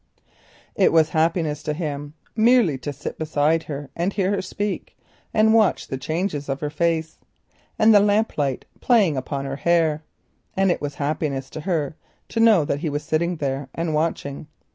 It 0.73 0.91
was 0.91 1.09
happiness 1.09 1.61
for 1.61 1.73
him 1.73 2.15
merely 2.35 2.75
to 2.79 2.91
sit 2.91 3.19
beside 3.19 3.61
her 3.65 3.91
and 3.95 4.11
hear 4.11 4.31
her 4.31 4.41
speak, 4.41 4.97
to 5.35 5.43
watch 5.51 5.85
the 5.89 5.97
changes 5.99 6.49
of 6.49 6.59
her 6.59 6.71
face 6.71 7.19
and 7.77 7.93
the 7.93 7.99
lamplight 7.99 8.65
playing 8.79 9.15
upon 9.15 9.45
her 9.45 9.57
hair, 9.57 10.01
and 10.57 10.71
it 10.71 10.81
was 10.81 10.95
happiness 10.95 11.49
for 11.49 11.59
her 11.59 11.95
to 12.29 12.39
know 12.39 12.65
that 12.65 12.79
he 12.79 12.89
was 12.89 13.03
sitting 13.03 13.35
there 13.35 13.69
and 13.75 13.93
watching. 13.93 14.47